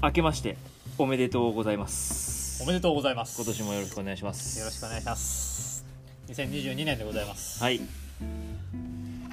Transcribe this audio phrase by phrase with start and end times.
[0.00, 0.56] 明けまして
[0.96, 2.62] おめでとうございます。
[2.62, 3.36] おめでとうございます。
[3.36, 4.58] 今年もよろしくお願いします。
[4.60, 5.84] よろしくお願いします。
[6.28, 7.60] 2022年でございます。
[7.60, 7.76] はい。
[7.78, 7.86] 今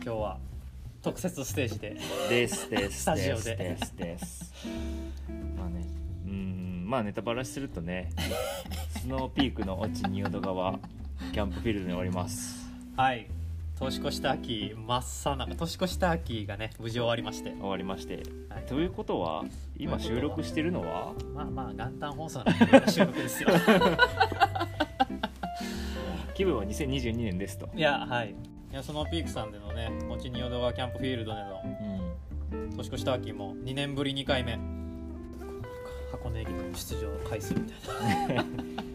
[0.04, 0.38] 日は
[1.04, 1.98] 特設ステージで。
[2.30, 3.56] ですです スタジオで。
[3.56, 4.54] ですです。
[5.56, 5.86] まあね
[6.26, 8.10] うーんまあネタバラシするとね
[9.00, 10.80] スノーピークの落ち仁淀川
[11.32, 12.68] キャンプフィールドにおります。
[12.98, 13.28] はい
[13.80, 17.52] 年越した秋真っさな年越した秋がね無事終わりまして。
[17.52, 18.24] 終わりまして。
[18.50, 18.66] はい。
[18.68, 19.44] ということは
[19.78, 21.14] 今収録してるのは？
[21.34, 23.50] まあまあ元旦放送なんで収録ですよ。
[26.34, 27.70] 気分は2022年ですと。
[27.76, 28.32] いやはい。
[28.32, 28.34] い
[28.76, 31.62] やスノーピークさんでのね落ち仁淀川キャンプフィールドでの
[32.52, 32.70] うん。
[32.78, 34.58] 年越した秋も2年ぶり2回目。
[36.12, 37.74] 箱根駅の出場回数みた
[38.32, 38.44] いな。
[38.44, 38.46] ま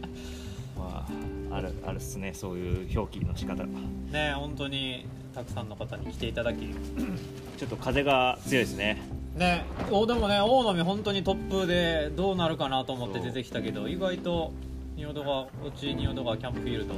[1.51, 3.65] ああるあるっすねそういう表記の仕方が。
[4.11, 6.57] ね本当にたくさんの方に来ていただき。
[7.57, 9.01] ちょっと風が強いですね。
[9.35, 14.51] ねおでもね大野本当に突風でどうなるかなと思って出てきたけど意外と
[14.95, 16.95] 仁淀川うち仁淀川キャンプフィールド。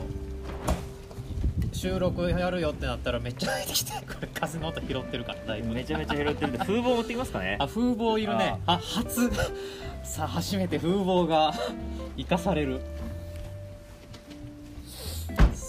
[1.73, 5.73] 収録やるよってなったらめっちゃ入ってきて これ風の音拾ってるからだいぶ。
[5.73, 7.57] めちゃめちゃ拾ってるんで風貌持ってきますかね。
[7.59, 8.55] あ風貌いるね。
[8.65, 9.29] あ初。
[10.03, 11.53] さあ初めて風貌が
[12.17, 12.81] 生かされる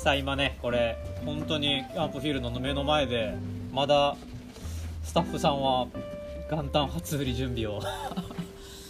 [0.04, 3.34] さあ今ねこれ本当にキャンプフィールドの目の前で
[3.72, 4.18] まだ
[5.02, 5.86] スタッフさんは
[6.50, 7.86] 元旦初売り準備をし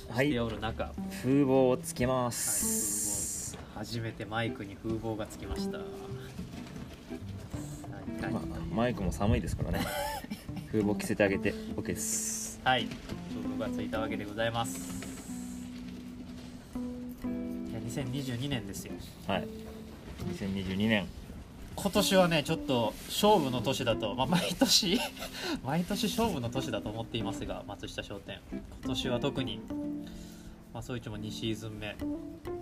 [0.08, 5.78] てはいおる中、風貌をつけまはいす、初めてマイクに風貌がつきました。
[5.78, 5.84] ま
[8.26, 8.42] あ、
[8.74, 9.86] マイクも寒いですからね。
[10.66, 11.54] 風貌着せてあげて。
[11.76, 12.60] OK です。
[12.64, 12.88] はい。
[12.88, 14.80] 風貌がついたわけでございます。
[16.74, 18.94] いや2022年ですよ。
[19.28, 19.73] はい
[20.22, 21.06] 2022年。
[21.76, 24.96] 今年はねちょっと勝負の年だと、まあ、毎年
[25.64, 28.38] 毎年勝負の年だと思っていますが松下商店。
[28.52, 28.62] 今
[28.94, 29.60] 年は特に、
[30.72, 31.96] まあ、そういちも2シーズン目、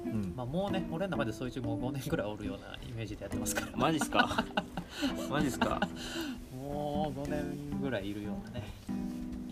[0.07, 0.33] うん。
[0.35, 3.77] まあ、もうね俺の中でそういちもう5年ぐらいおるようなイメージでやってますから。
[3.77, 4.45] マジっすか？
[5.29, 5.81] マジっすか？
[6.55, 8.67] もう5年ぐらいいるようなね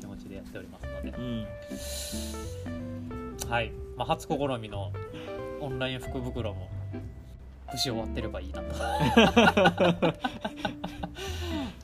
[0.01, 1.11] 気持ちでやっておりますので。
[1.19, 1.47] うん。
[3.51, 4.91] はい、まあ、初試みの
[5.61, 6.70] オンライン福袋も
[7.73, 8.75] 無事終わってればいいなと。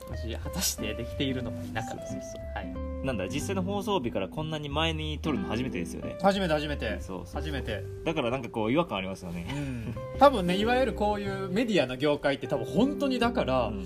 [0.09, 6.17] 無事果たしてできているのか否かそうそうそうはい、なんだ実際の放送日からこんなに前に撮るの初めてですよね。
[6.21, 6.97] 初めて初めて。
[7.01, 7.83] そうそう初めて。
[8.03, 9.45] だからなんかこう違和感ありますよね。
[9.49, 9.95] うん。
[10.19, 13.85] 多分ねいわゆるこういうメディアの業界って多分本当にだからうん。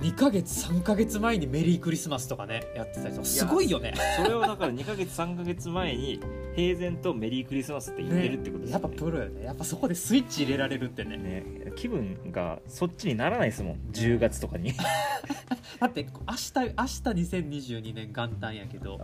[0.00, 3.26] 2ヶ月3ヶ月前にメリークリスマスとかねやってたりとか。
[3.26, 3.92] すごいよね。
[4.16, 6.20] それをだから2ヶ月3ヶ月前に
[6.54, 8.82] 平然とメリークリスマスって言ってるってことですよね。
[8.84, 9.44] やっぱプロよね。
[9.44, 11.16] やっぱそこでスイッチ入れられるってね。
[11.16, 11.44] ね
[11.76, 13.76] 気分がそっちにならないですもん。
[13.92, 14.72] 10月とかに。
[15.78, 19.00] だって明日明日2022年元旦やけどう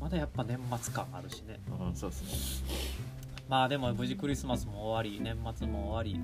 [0.00, 1.60] まだやっぱ年末感あるしね。
[1.70, 3.00] ん、うん、そうですね。
[3.48, 6.20] まあでも無事クリスマスも終わり年末も終わり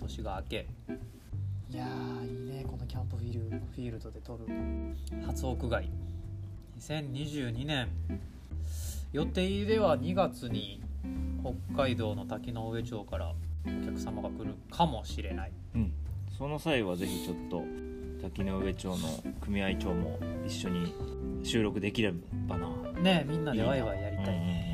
[0.00, 0.66] 年が明け。
[1.70, 4.46] いやーいいねこのキャンプフィールフィールドで撮る。
[5.26, 5.88] 初屋外。
[6.80, 7.88] 2022年
[9.12, 10.80] 予定では2月に
[11.74, 13.32] 北海道の滝の上町から
[13.66, 15.52] お客様が来るかもしれない。
[15.74, 15.92] うん。
[16.36, 17.64] その際はぜひちょっと
[18.22, 18.96] 滝の上町の
[19.40, 20.94] 組合長も一緒に
[21.42, 22.12] 収録できれ
[22.46, 22.68] ばな。
[23.00, 24.26] ねみんなでワイワイやりたい。
[24.26, 24.70] ね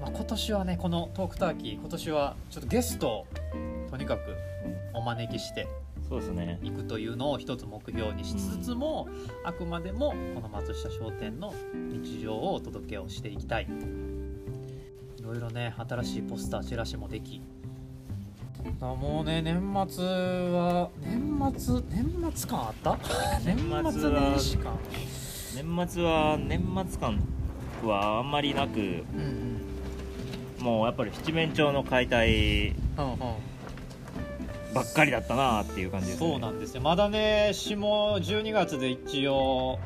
[0.00, 3.26] まあ、今年はねこのトークターキー今年はちょっとゲストを
[3.90, 4.36] とにかく
[4.92, 5.66] お招きして
[6.12, 6.58] そうですね。
[6.62, 9.08] いくというのを一つ目標にしつつも、
[9.44, 11.54] あくまでもこの松下商店の
[11.90, 13.66] 日常をお届けをしていきたい。
[15.18, 17.40] いろいろね新しいポスターチラシもでき。
[18.82, 19.54] あもうね年
[19.88, 22.98] 末は年末年末感あった？
[23.42, 24.76] 年年末年始感
[25.54, 27.18] 年末は年末感
[27.84, 29.02] はあんまりなくうん
[30.58, 30.62] うん。
[30.62, 32.68] もうやっぱり七面鳥の解体
[32.98, 33.14] うんう。
[33.14, 33.18] ん
[34.74, 36.30] ばっかりだったなっていう感じですね。
[36.30, 36.74] そうなんです。
[36.74, 39.78] よまだね下12月で一応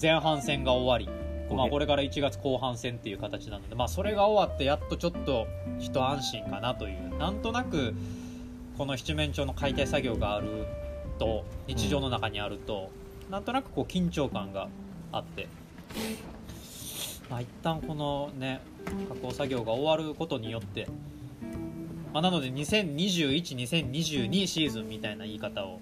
[0.00, 5.46] 前半戦が終わり、まあ、これから1月後半戦っていう形なので、まあ、それが終わってやっとちょっと
[5.78, 7.18] 一安心かなという。
[7.18, 7.94] なんとなく
[8.78, 10.66] この七面鳥の解体作業がある
[11.18, 12.90] と日常の中にあると、
[13.30, 14.68] なんとなくこう緊張感が
[15.12, 15.48] あって、
[17.28, 18.60] まあ、一旦このね
[19.08, 20.88] 加工作業が終わることによって
[22.12, 25.80] まあ、なので2021-2022シーズンみたいな言い方を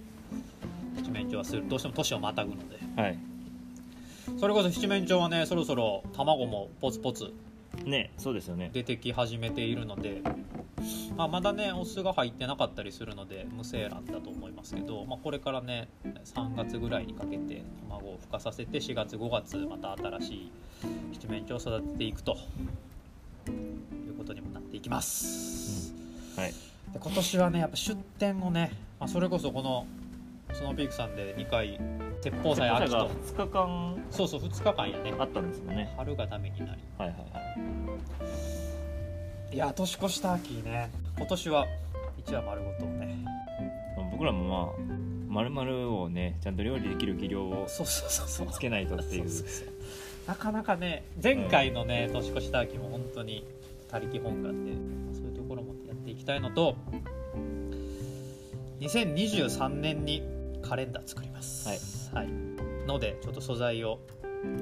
[0.97, 2.79] 七面鳥はするどうしても年をまたぐので。
[3.01, 3.19] はい。
[4.39, 7.33] それこそ七面鳥はねそろそろ卵もポツポツ
[7.85, 8.71] ねそうですよね。
[8.73, 10.23] 出てき始めているので
[11.17, 20.53] まあ、まだねお酢が入ってなかったりするので無精卵だと思いますけど、まあ、これからね3月ぐらいにかけて卵を孵化させて4月5月また新しい
[21.15, 22.37] 七面鳥を育てていくと
[23.49, 25.88] いうことにもなっていきます、
[26.39, 26.53] はい。
[26.93, 29.87] で今年はねやっぱ出店をね、まあ、それこそこの
[30.55, 31.81] スノーピークさんで2回
[32.23, 33.11] 鉄砲祭秋がと。
[33.11, 35.15] 2日間そうそう2日間やね。
[35.19, 35.93] あったんですよね。
[35.97, 36.83] 春がダメになり。
[36.97, 37.25] はいはいは
[39.53, 39.55] い。
[39.55, 40.91] いや年越した秋ね。
[41.17, 41.67] 今年は
[42.19, 43.25] 一話丸ごとね。
[43.97, 44.99] まあ僕らもまあ
[45.29, 49.27] 丸々をねちゃんと料理できる技量をつけないとっていう。
[50.27, 53.45] なかなかね前回のね年越した秋も本当に
[53.91, 54.73] 他力本願で
[55.19, 56.77] そういうところもやっていきたいのと
[58.81, 60.23] 2023年に
[60.63, 61.69] カレンダー作ります。
[62.15, 62.29] はい、
[62.87, 64.01] のでちょっと素材を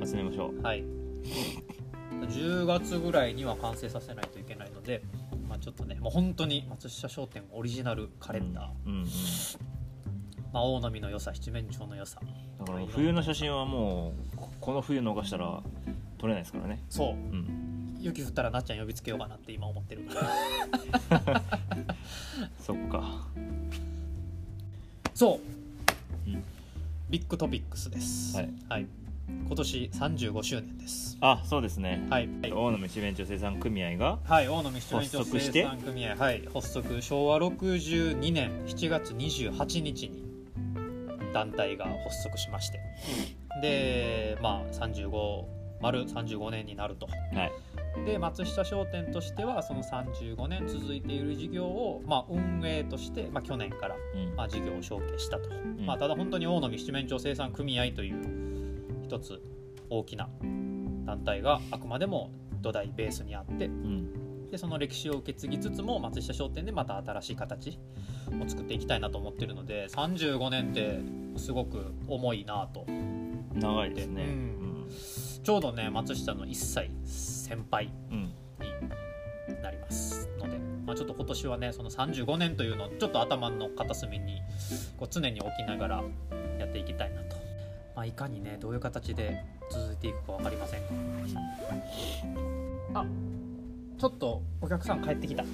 [0.05, 0.63] 集めましょう。
[0.63, 0.85] はい。
[2.23, 5.03] 10月ぐらいには完成させないといけないので
[5.49, 9.05] まあちょっとねもう本当に松下商店オリジナルカレンダー、うんうん
[10.53, 12.21] まあ、大飲みの良さ七面鳥の良さ。
[12.59, 15.63] だから冬の写真はもうここの冬逃したら
[16.19, 16.83] 撮れないですからね。
[16.89, 17.13] そう。
[17.13, 17.66] うん
[18.07, 20.03] 雪降ったらなっちゃん呼びつけようかなって今思ってる
[22.61, 23.27] そっか。
[25.15, 25.41] そ
[26.27, 26.45] う、うん。
[27.09, 28.37] ビッグトピックスです。
[28.37, 28.87] はい、
[29.29, 31.17] 今年35周年です。
[31.21, 32.07] あそうですね。
[32.11, 32.29] はい。
[32.43, 36.17] 大野七面鳥生産組合がはい、大野七面鳥生産組合。
[36.17, 36.49] はい。
[36.53, 40.25] 発足昭和62年7月28日に
[41.33, 42.81] 団体が発足しまして。
[43.63, 45.45] でまあ35
[45.81, 47.07] 丸35年になると。
[47.07, 47.53] はい
[48.05, 54.37] で松下商店としてはその35年続いている事業を、まあ、運営として、まあ、去年から、うん。
[54.37, 55.85] まあ、事業を承継したと、ん。
[55.85, 59.43] まあ、ただ本当に大野七面鳥生産組合という一つ
[59.91, 60.29] 大きな
[61.05, 64.51] 団体があくまでも土台ベースにあってうん。
[64.51, 67.79] でその歴史を受け継ぎつつも松下商店でまた新しい形
[68.41, 71.01] を作っていきたいなと思ってるので35年って
[71.39, 72.87] すごく重いなと
[73.55, 74.25] 長いですね。
[74.25, 74.57] うん
[75.47, 78.35] ちょうどね松下の1歳先輩に
[79.63, 84.43] なりますので、まあ、ちょっと今年はねその35年というのをちょっと頭の片隅に
[84.97, 86.03] こう常に置きながら
[86.59, 87.37] やっていきたいなと、
[87.95, 90.81] まあ、いかにねどういう形で続いていくか分かりません。
[92.93, 93.07] があ
[94.01, 95.45] ちょっとお客さん帰ってきた。
[95.45, 95.49] ちょ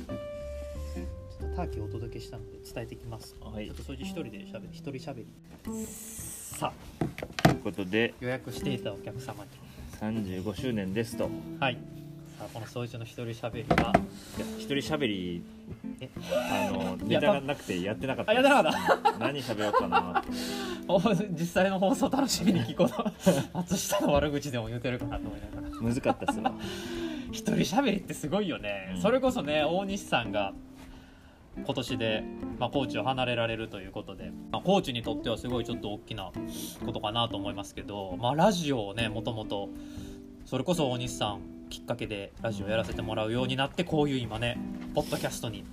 [1.49, 3.67] っとターキーをお届けしたので伝えてきます、はい。
[3.67, 5.29] ちょっとそれで一人でしゃべり一人しゃべり。
[5.85, 9.72] さあということで予約していたお客様に
[10.03, 11.27] 35周年ですと。
[11.27, 11.29] い
[11.61, 11.79] はい。
[12.37, 13.93] さあこの掃除の一人しゃべりは？
[14.37, 15.45] や一人喋り
[16.01, 16.11] え？
[16.51, 18.73] あのネタがなくてやってなかったあやってなかっ
[19.13, 19.19] た？
[19.21, 20.25] 何喋ろうかな
[20.89, 20.99] お
[21.31, 22.91] 実際の放送楽しみに聞こう。
[22.91, 23.05] と
[23.55, 25.95] 松下の悪口でも言うてるかなと思いながら。
[25.95, 26.53] 難かったっすわ。
[27.31, 29.01] 一人喋りってすごいよね、うん。
[29.01, 30.53] それこそね大西さんが
[31.57, 32.25] 今年で、
[32.59, 36.33] まあ、コーチを離れられるということで、まあ、コーチにとってはすごいちょっと大きな
[36.85, 39.69] ことかなと思いますけど、まあ、ラジオをねもともと
[40.45, 44.59] それこそ大西さんきっかけでラジオやらせてもらうようになってこういう今ね
[44.95, 45.65] ポッドキャストに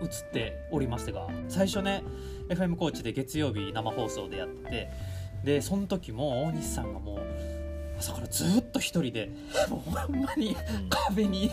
[0.00, 2.02] 移っておりますが最初ね
[2.48, 4.90] FM コーチで月曜日生放送でやって
[5.44, 7.18] でその時も大西さんがもう
[7.98, 9.30] 朝からずっと一人で
[9.68, 10.56] もうほんまにうん
[10.88, 11.50] 壁に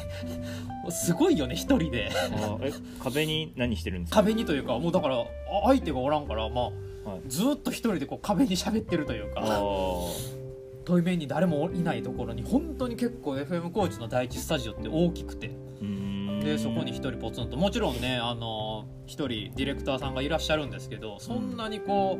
[0.89, 2.09] すごいよね一人で。
[2.13, 4.17] あえ壁に何してるんですか？
[4.21, 5.25] 壁にというかもうだからあ
[5.65, 6.61] 相手がおらんからま
[7.05, 7.21] あはい。
[7.27, 10.43] ずっと一人でこう壁に喋ってるというあかー。
[10.85, 15.47] 対面に誰もいないところに本当に結構 FM コーチの第一スタジオって大きくて。
[15.47, 16.39] うーん。
[16.41, 17.55] でそこに一人ポツンと。
[17.55, 22.19] もちろんねあの一人ディレクターさんがいらっしゃるんですけどそんなにこ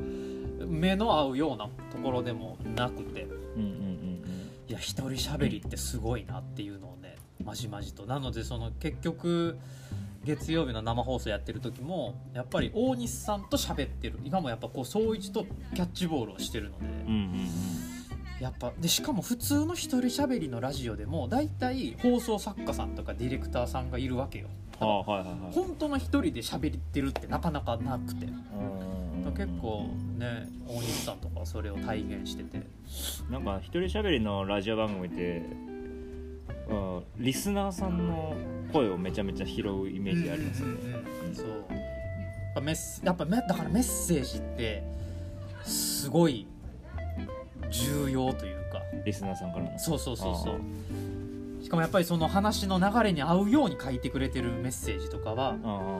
[0.62, 3.27] う目の合うようなところでもなくて
[4.74, 7.15] いや一人喋りってすごいなっていうのをね
[7.46, 8.08] まじまじと。
[8.08, 9.60] なのでその結局
[10.24, 14.18] 月曜日の生放送やってる時もやっぱり大西さんと喋ってる。
[14.24, 17.50] 今もやっぱこう総一とキャッチボールをしてるので、うんうんうん。
[18.42, 24.48] やっぱでしかも普通の一人喋りのラジオでも大体放送作家さんとかディレクターさんがいるわけよ。
[24.80, 25.53] ああはいはいはい。
[25.53, 28.25] 本当の一人で喋ってるってなかなかなくて。
[28.25, 32.62] うん結構ね大西さんとかはそれを体現してて。
[33.30, 35.44] なんか一人喋りのラジオ番組って、
[36.70, 38.36] うん、リスナーさんの
[38.72, 41.48] 声をめちゃめちゃ拾うイメージありますよね、うんうんうんそう。
[41.48, 41.58] やっ
[42.56, 44.84] ぱメッセやっぱめだからメッセージって
[45.63, 46.46] すごい
[47.72, 48.82] 重要というか。
[49.06, 49.80] リスナーさんからの。
[49.80, 51.63] そうそうそうそう。
[51.63, 56.00] しかもやっぱりその話の流れに合うように書いてくれてるメッセージとかはあ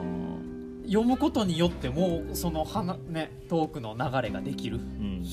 [0.86, 4.76] 読むことによってもその話、ね、トークの流れができる。
[4.76, 5.24] うん。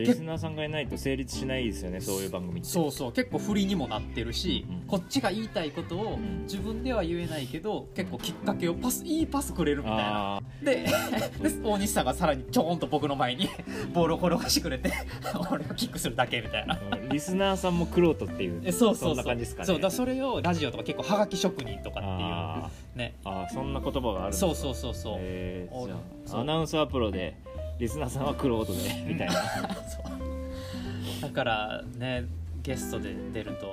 [0.00, 2.68] リスナーさんがいないと成立しないですよねそういう番組って。
[2.68, 4.80] そうそう結構振りにもなってるし、うん。
[4.86, 6.42] こっちが言いたいことをん。
[6.44, 10.36] 自分では言えないけど結構きっかけをパスいいパスくれるみたいな。
[10.36, 10.84] あで
[11.42, 13.48] で大西さんがさらにちょーんと僕の前に
[13.92, 14.90] ボールを転がしてくれて
[15.50, 16.74] 俺がキックするだけみたいな。
[16.76, 19.14] ーリスナーさんもクロートっていうえそうそうそう。
[19.14, 19.66] そんな感じですかね。
[19.66, 23.14] そうだそれをラジオとか結構はがき職人とかってあいうね。
[23.24, 23.52] ーあー。
[23.52, 24.46] そんな言葉があるんですか。
[24.46, 27.34] そうそうそうそう、えー、じゃそうあアナウンサープロで
[27.82, 28.78] リスナーさんはクロートで
[29.12, 29.34] みたいな。
[31.20, 32.26] だからね
[32.62, 33.66] ゲストで出ると、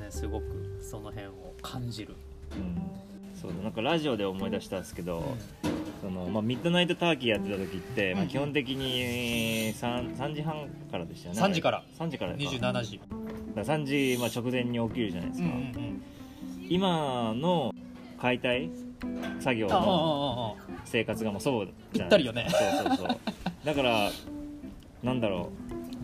[0.00, 2.14] ね、すごくその辺を感じる、
[2.52, 2.80] うん、
[3.34, 3.56] そうだ。
[3.64, 5.34] なんかラジオで思い出したんですけど、
[6.00, 11.40] そのまあ、ミッドナイトターキーやってた時って、まあ、うん基本的に 3, 3時半からでしたよね。
[11.40, 11.82] 3時から。
[11.98, 12.38] 3時からか。
[12.38, 16.02] 27時、だから3時、まあ、直前に起きるじゃないですか、うんうんうん、
[16.68, 17.74] 今の
[18.20, 18.70] 解体
[19.40, 22.48] 作業の生活がもうそうぴったりよね。
[22.50, 23.18] そうそうそう。
[23.64, 24.10] だから
[25.02, 25.50] なんだろ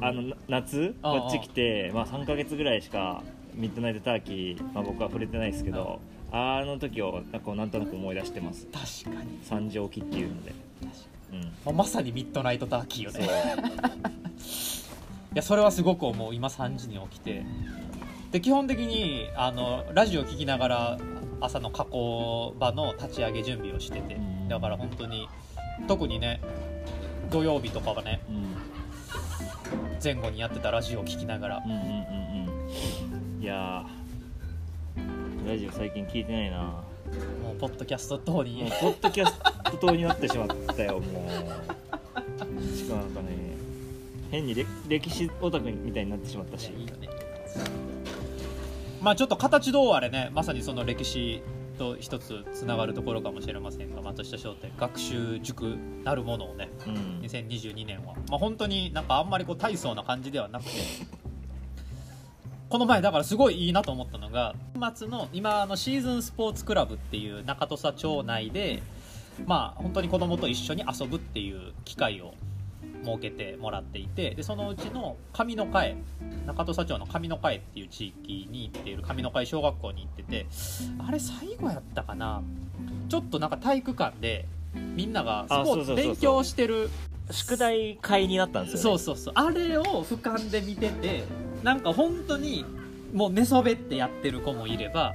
[0.00, 0.04] う。
[0.04, 0.94] あのな夏？
[1.02, 3.22] こっち来て、まあ、3か月ぐらいしか
[3.54, 6.00] ミッドナイトターキー、まあ、僕は触れてないですけど
[6.32, 8.66] あの時をなんかなんとなく思い出してます。
[8.66, 9.38] 確かに。
[9.44, 10.52] 3時起きっていうので、
[11.66, 13.28] うん、まさにミッドナイトターキーよね。
[15.32, 16.34] いやそれはすごく思う。
[16.34, 17.44] 今3時に起きて。
[18.32, 20.98] で基本的にあのラジオ聞きながら
[21.40, 24.14] 朝の加工場の立ち上げ準備をしてて。
[24.14, 24.48] うん。
[24.48, 25.28] だから本当に
[25.88, 26.40] 特にね
[27.30, 28.56] 土曜日とかはねうん。
[30.02, 31.62] 前後にやってたラジオを聞きながら。
[31.64, 31.84] うんうんうん
[33.38, 33.42] うん。
[33.42, 36.58] いやーラジオ最近聞いてないな。
[37.42, 38.70] もうポッドキャスト等に。
[38.80, 39.38] ポッドキャス
[39.70, 41.26] ト島になってしまったよも
[42.58, 42.62] う。
[42.76, 43.28] しかもなんかね
[44.30, 46.72] 変に歴歴史オタクみたいになってしまったし。
[46.72, 47.08] いいよね
[49.04, 51.42] まあちょっと形どうあれねまさにその歴史
[51.78, 57.20] と一つつながるところかもしれませんが松下商店学習塾なるものをねうん。
[57.22, 60.70] 2022年は、まあ、本当になんかあんまりこう大層な感じではなくて
[62.70, 64.54] この前だからすごいいいなと思ったのが
[64.94, 68.82] 末の今あのシーズンスポーツクラブっていう中土佐町内で
[69.46, 72.32] まあ本当に子供と一緒に遊ぶっていう機会を
[73.04, 75.96] 設けてもらっていてでそのうちの上の会
[76.46, 80.46] 中土佐町の上の会っていう地域に行っている上の会小学校に行ってて
[81.06, 82.42] あれ最後やったかな？
[83.08, 86.90] ちょっとなんか体育館でみんながスポーツ勉強してる
[87.30, 91.24] 宿題会になったんですよ、ね、そうそうそうあれを俯瞰で見てて
[91.62, 92.64] なんか本当に
[93.12, 95.14] もう寝そべってやってる子もいれば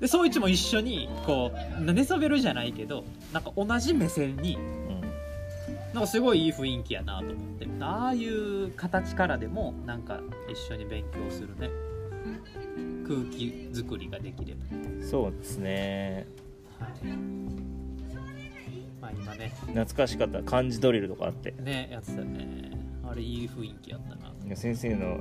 [0.00, 4.89] でそういうちも一緒にこう寝そべるじゃないけどなんか同じ目線にうん
[5.92, 7.68] なんかすごいいい雰囲気やなと思って。
[7.80, 11.70] ああいう形からでもなんか一緒に勉強するね。
[13.06, 14.60] 空気作りができれば。
[15.04, 16.26] そうですね。
[16.78, 16.90] はい。
[19.00, 19.52] まあ今ね。
[19.66, 20.42] 懐かしかった。
[20.42, 21.52] 漢字ドリルとかあって。
[21.58, 22.70] ねやってたよね。
[23.08, 24.32] あれいい雰囲気やったな。
[24.46, 25.18] いや先生の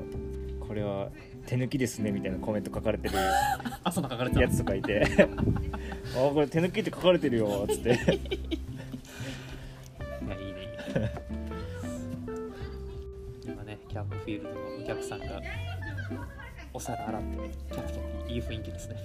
[0.67, 1.09] これは
[1.47, 3.15] 手抜きですねみたいなコメント書かれてる。
[3.83, 5.03] あそんな書かれてたやつとかいて。
[6.15, 15.41] あこれ手抜きって書かれてるよっつってャンプフィールドのお客さんが
[16.73, 17.37] お皿洗って
[17.71, 18.95] キャピキャピいい雰囲気ですね。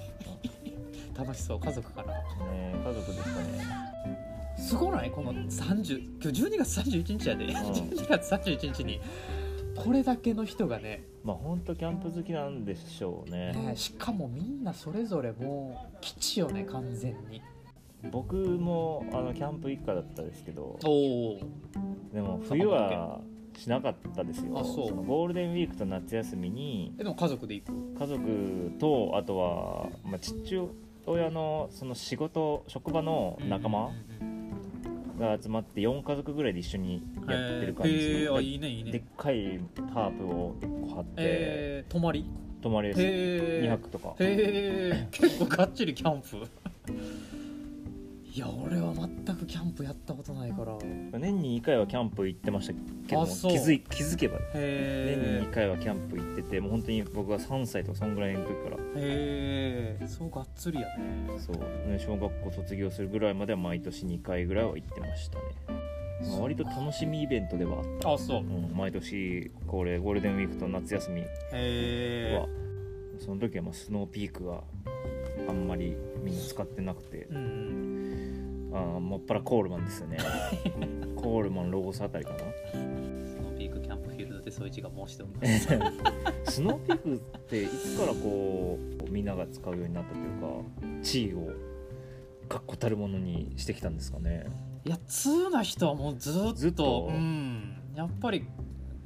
[1.17, 1.61] 楽しそう。
[1.61, 2.13] 家族かな
[2.53, 3.95] ね家族ですかね。
[4.57, 5.11] すごない？
[5.11, 9.01] この30今日12月31日やで、12月31日に。
[9.77, 11.05] これだけの人がね。
[11.25, 13.53] まあ本当キャンプ好きなんでしょうね。
[13.53, 17.43] ねしかもみんなそれぞれもう基地よね完全に。
[18.13, 20.79] 僕もあのキャンプ一家だったですけど。
[20.85, 21.41] おお
[22.13, 23.21] でも冬は
[23.61, 24.59] しなかったですよ。
[24.59, 24.95] あそう。
[24.95, 27.73] のゴールデンウィークと夏休みにえでも家族で行く？
[28.01, 30.61] 家族とあとは、まあ、父
[31.07, 33.91] 親のその仕事職場の仲間
[35.19, 37.95] が集まって4家族ぐらいで一緒にやってる感じ。
[37.95, 42.27] へですーあいいねいいでっねかいタープを1個張ってえー、泊まり？
[42.63, 43.01] 泊まりです。
[43.03, 44.15] へえ2泊とか。
[44.19, 46.47] へえ結構がっちりキャンプ？
[48.37, 50.77] いや俺は全くキャンプやったことないから。
[51.21, 52.73] 年に2回はキャンプ行ってました
[53.07, 54.41] けども気づい気づけば。
[54.53, 58.77] 年にへ2回はキャンプ行っててもう本当に僕が3歳とかそんぐらいの時から。
[58.97, 61.29] えへえそうがっつりやね。
[61.39, 61.57] そう、
[61.89, 65.45] ね、小学校卒業するぐらいまでは毎年2回ぐらいは行ってましたね、
[66.29, 68.15] まあ、割と楽しみイベントではあった。
[68.15, 68.41] あそう。
[68.41, 71.21] うん、毎年恒例ゴールデンウィークと夏休み。
[71.21, 72.49] は
[73.21, 74.65] その時はまあスノーピークが
[75.49, 77.29] あんまりみんな使ってなくて。
[77.31, 77.41] うんう
[77.81, 77.84] ん
[78.75, 80.19] あーもっぱらコールマンですよね。
[81.17, 82.39] コールマンロゴスあたりかな。
[82.39, 82.43] ス
[83.41, 85.69] ノーピークキャンプフィールドでそいちが申しております。
[86.57, 91.53] スノーピークっていつからこうみんなが使うようになったというか地位を
[92.49, 94.47] 確固たるものにしてきたんですかね。
[94.85, 97.09] いや通な人はもうずっとずっと。
[97.11, 97.77] うん。
[97.95, 98.45] やっぱり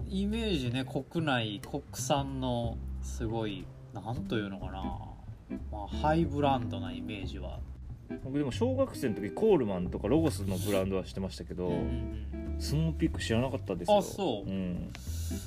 [0.09, 4.83] イメージね国内国産のすごいなんというのかな、
[5.71, 7.61] まあ、ハイブランドなイメージは、
[8.25, 13.99] 僕でも小学生の時コールマンとかロゴスのブランドはしてましたけど、うんうんスノーピーク知らなかったですよ。
[13.99, 14.51] あそう。
[14.51, 14.91] うん、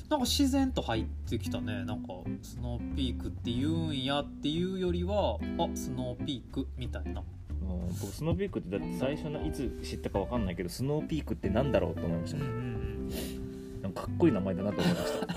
[0.08, 1.84] なんか自然と入ってきたね。
[1.84, 7.22] なんかスノーピークって言うんやっていうよりはあスノーピークみたいな。
[7.62, 12.44] もう僕スノーピークってだって最初のいつ知ったかわかんないけどスノーピークってなんだろうと思いましたね、
[13.82, 15.26] なんかかっこいい名前だなと思いました。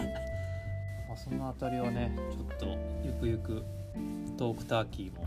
[1.09, 3.63] まあ、そのあたりはねちょっとゆくゆく
[4.37, 5.25] トークターキーも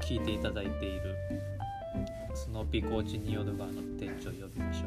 [0.00, 1.16] 聞いていただいている
[2.34, 4.86] スノーピークオーチニオド川の店長呼びましょ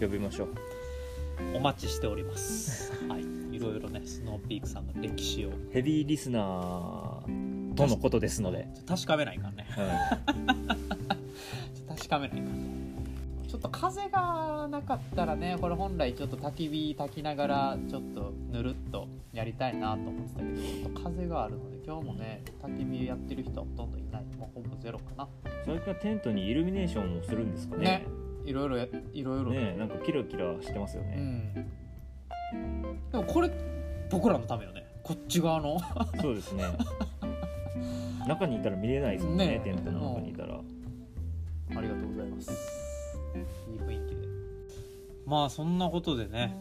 [0.00, 0.48] 呼びましょう。
[0.48, 2.92] うお待ちしております。
[3.08, 3.22] はい。
[3.54, 5.50] いろいろねスノーピークさんの歴史を。
[5.70, 9.66] ヘビーリスナーとのことですので、確かめないからね。
[9.70, 10.18] は
[11.94, 12.75] 確かめないからね
[13.48, 24.24] ちょっと風がなかったらねこれ本来ちょっと焚き火焚きながらちょっとぬるっとやりたいなと思ってたけどちょっと風があるので今日もね焚き火やってる人はほとんどいない。
[24.38, 25.28] もうほぼゼロかな。
[25.64, 27.84] 最近はテントにイルミネーションをするんですかね。
[27.84, 28.06] ね。
[28.44, 31.54] いろいろやいろいろねなんかキラキラしてますようね、ん。
[33.12, 33.50] でもこれ
[34.10, 34.84] 僕らのためよね。
[35.02, 35.78] こっち側の。
[36.20, 36.64] そうですね。
[38.26, 39.60] 中にいたら見れないですもんねね。
[39.62, 40.54] テントの中にいたら。
[40.54, 42.50] ありがとうございます
[45.26, 46.56] まあそんなことでね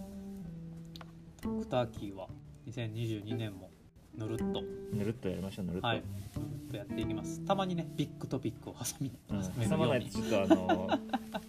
[1.42, 2.28] ドクターキーは
[2.68, 3.70] 2022年も
[4.18, 4.64] ぬるっと。
[4.94, 5.98] ぬるっとやりましょうぬるっと、はい。
[5.98, 7.42] ぬるっとやっていきます。
[7.46, 9.42] たまにねビッグトピックを挟みうん。
[9.42, 10.06] 挟める挟まように。
[10.06, 10.90] ないとちょっとあの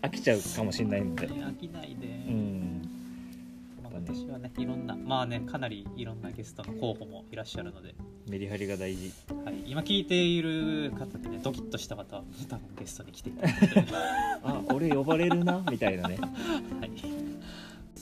[0.02, 1.26] 飽きちゃうかもしれないんで。
[1.28, 2.82] 飽きないで、うん。
[3.82, 7.94] まあ私はねいろんなまあねかなりいろんなゲストの候補もいらっしゃるので。
[8.28, 9.12] メリハリが大事。
[9.44, 13.84] はい、今聞いている方でねドキッとした方は多分ゲストに来ていただいて、
[14.42, 16.16] あ俺呼ばれるなみたいなね。
[16.16, 16.30] はい、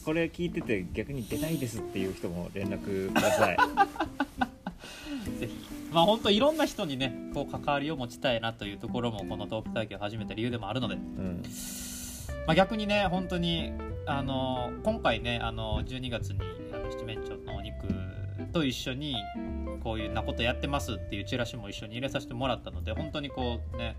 [0.04, 3.56] これ聞いてて逆に出たいですっていう人も連絡ください。
[5.40, 5.52] ぜひ。
[5.92, 11.42] まあ本当いろんな人にねこう関わりを持ちたいなというところもこのトーク体験を始めた理由でもあるので、うん。
[12.46, 13.72] まあ、逆にね本当に
[14.06, 16.40] あの今回ねあの12月に
[16.72, 17.86] あの七面鳥のお肉
[18.52, 19.16] と一緒に
[19.82, 23.96] こういうなことやってますっていうチラシも一緒に入れさせてもらったので本当にこうね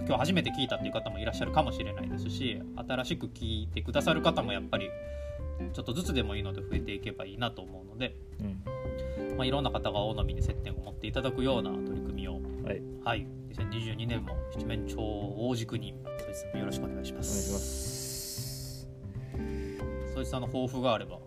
[0.00, 4.88] 今日初めて聞いたっていう方もいらっしゃるかもしれないですし新しく聞いてくださる方もやっぱり
[5.72, 8.62] ちょっとずつでもいいので増えていけばいいなと思うので、うん。
[9.36, 12.34] まあ、いろんな方が大飲みに接点を持っていただくような取り組みを。
[12.64, 12.82] はい。
[13.04, 13.26] はい。
[13.54, 18.88] 2022年も七面鳥を大軸にそいつさんもよろしくお願いしまお願いしすます。
[20.14, 21.18] そいつさんの抱負があれば。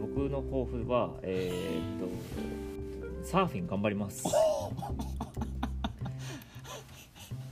[0.00, 2.08] 僕の抱負はえーっと
[3.24, 4.24] サーフィン頑張ります。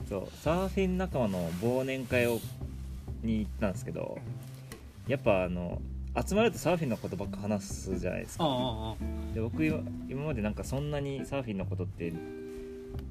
[0.08, 0.28] そう。
[0.42, 2.40] サーフィン仲間の忘年会を
[3.22, 4.18] に行ったんですけど
[5.08, 5.80] やっぱあの
[6.26, 8.44] 集まるとサーフィンのことばっか話すじゃないですか。
[9.34, 12.12] で僕今今までなんかそんなにサーフィンのことって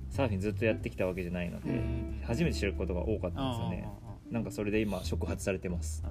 [0.09, 3.87] サーフィンずっとやってきたわけじゃないので、うん初めて知ることが多かったんですよね。
[4.29, 6.03] なんかそれで今触発されてます、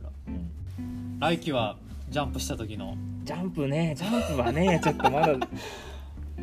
[1.21, 1.77] 来季は
[2.09, 2.97] ジャンプした時の。
[3.25, 3.95] ジャンプね。
[3.97, 5.37] ジャンプはね ちょっとまだ。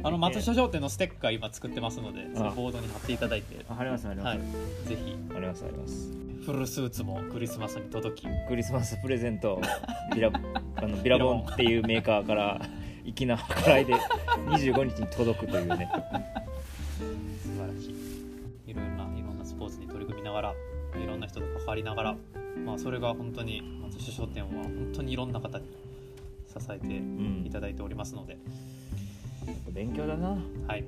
[0.04, 3.66] あの松下商店のステッカー今作ってますのでそのボードに貼っていただいて。
[3.68, 4.88] あ貼ります貼ります、はい。
[4.88, 5.34] ぜひ。
[5.34, 8.28] 貼ります貼りますフルスーツもクリスマスに届き。
[8.50, 9.62] クリスマスプレゼント。
[10.14, 10.30] ビラ
[10.76, 12.62] あのビラボンっていうメーカーから
[13.06, 13.94] 粋な計らいで
[14.52, 15.90] 25日に届くというね。
[17.42, 17.92] 素晴らし
[18.68, 18.72] い。
[18.72, 20.54] いろんないろんなスポーツに取り組みながら
[21.02, 22.16] いろんな人と関わりながら
[22.66, 25.66] まあそれが本当に松下商店は本当にいろんな方に
[26.48, 27.44] 支えてうん。
[27.46, 28.38] いただいておりますので、
[29.72, 30.38] 勉強だな。
[30.68, 30.84] はい。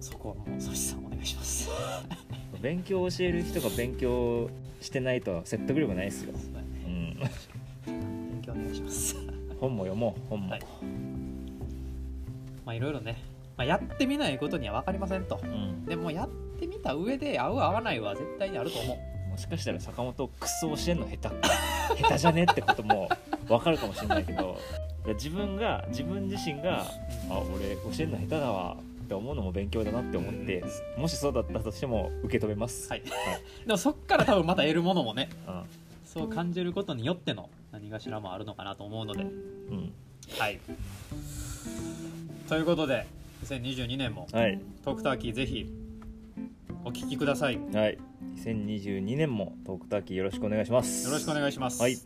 [0.00, 1.68] そこはもうソシさんお願いします。
[2.62, 4.48] 勉強を教える人が勉強
[4.82, 6.66] してないと説得力ないですよ、そうだね
[7.86, 9.16] うん、勉強お願いします。
[9.60, 10.60] 本も読もう本も、はい。
[12.64, 13.16] まあいろいろね、
[13.56, 15.40] まあ、やってみないことには分かりませんと。
[15.42, 19.30] うん、でもやってみた上で合う合わないは絶対にあると思う。
[19.30, 23.08] もしかしたら坂本クソ教えんの下手下手じゃねってことも
[23.48, 24.58] 分かるかもしれないけど。
[25.04, 26.82] いや自分が自分自身が
[27.28, 28.76] あ俺教えるの下手だわ
[29.12, 30.64] って思うのも勉強だなって思って
[30.96, 32.88] もしそうだったとしても受け止めます。
[32.88, 33.02] はい。
[33.66, 35.64] でもそっから多分また得るものもねは
[36.04, 39.22] そう感じることによっての何かしらもあるのかなと思うので。
[39.22, 39.92] いうん。
[40.38, 40.58] はい。
[42.48, 43.06] ということで
[43.44, 44.58] 2022年もはい。
[44.82, 45.66] トークターキーぜひ
[46.84, 47.54] お聞きください。
[47.54, 47.98] よはい。
[48.36, 51.10] 2022年もトークターキーよろしくお願いします。
[51.10, 51.82] ろしくお願いします。
[51.82, 51.98] はい、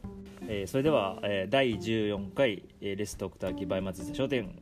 [0.48, 4.60] えーそれでは、えー第14回、えーレストークターキーバイ松下商店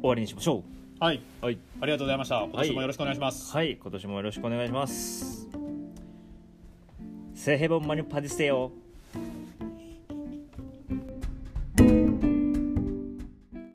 [0.00, 0.64] 終わりにしましょ
[1.00, 1.58] はい、うはい。
[1.80, 2.40] ありがとうございました。
[2.42, 3.76] 今年もよろしくお願いします、はい。
[3.76, 5.48] 今年もよろしくお願いします。
[7.34, 8.72] セヘボンマニパディステよ